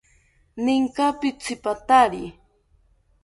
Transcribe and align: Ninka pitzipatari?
Ninka 0.63 1.05
pitzipatari? 1.19 2.25